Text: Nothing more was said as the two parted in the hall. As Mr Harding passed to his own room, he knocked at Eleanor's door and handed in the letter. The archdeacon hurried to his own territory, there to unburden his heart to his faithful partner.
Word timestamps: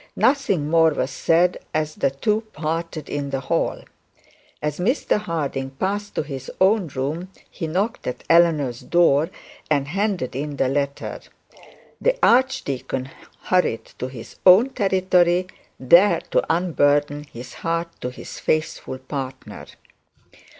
Nothing 0.17 0.67
more 0.67 0.89
was 0.95 1.11
said 1.11 1.59
as 1.75 1.93
the 1.93 2.09
two 2.09 2.41
parted 2.53 3.07
in 3.07 3.29
the 3.29 3.41
hall. 3.41 3.83
As 4.59 4.79
Mr 4.79 5.19
Harding 5.19 5.69
passed 5.69 6.15
to 6.15 6.23
his 6.23 6.49
own 6.59 6.87
room, 6.87 7.29
he 7.51 7.67
knocked 7.67 8.07
at 8.07 8.23
Eleanor's 8.27 8.79
door 8.79 9.29
and 9.69 9.89
handed 9.89 10.35
in 10.35 10.55
the 10.55 10.69
letter. 10.69 11.19
The 12.01 12.17
archdeacon 12.25 13.11
hurried 13.43 13.85
to 13.99 14.07
his 14.07 14.37
own 14.43 14.71
territory, 14.71 15.45
there 15.79 16.21
to 16.31 16.43
unburden 16.51 17.25
his 17.25 17.53
heart 17.61 17.89
to 18.01 18.09
his 18.09 18.39
faithful 18.39 18.97
partner. 18.97 19.67